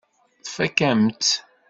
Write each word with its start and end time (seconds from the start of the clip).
Tfakk-am-tt. 0.45 1.31